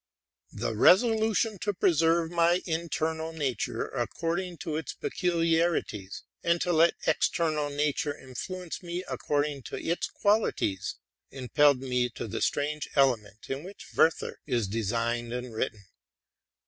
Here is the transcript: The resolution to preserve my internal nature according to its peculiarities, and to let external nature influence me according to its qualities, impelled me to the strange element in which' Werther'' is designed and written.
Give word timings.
The 0.53 0.75
resolution 0.75 1.59
to 1.59 1.75
preserve 1.75 2.31
my 2.31 2.63
internal 2.65 3.31
nature 3.33 3.85
according 3.87 4.57
to 4.63 4.75
its 4.75 4.93
peculiarities, 4.95 6.23
and 6.43 6.59
to 6.61 6.73
let 6.73 6.95
external 7.05 7.69
nature 7.69 8.17
influence 8.17 8.81
me 8.81 9.03
according 9.07 9.61
to 9.69 9.75
its 9.77 10.07
qualities, 10.07 10.95
impelled 11.29 11.81
me 11.81 12.09
to 12.15 12.27
the 12.27 12.41
strange 12.41 12.89
element 12.95 13.47
in 13.47 13.63
which' 13.63 13.89
Werther'' 13.95 14.39
is 14.47 14.67
designed 14.67 15.31
and 15.33 15.53
written. 15.53 15.85